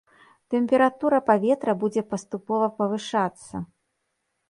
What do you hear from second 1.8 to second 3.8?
будзе паступова павышацца.